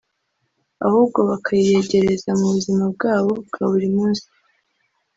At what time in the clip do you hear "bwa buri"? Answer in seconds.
3.47-3.87